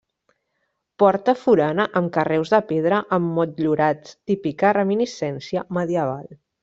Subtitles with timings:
[1.01, 6.27] Porta forana amb carreus de pedra emmotllurats, típica reminiscència medieval.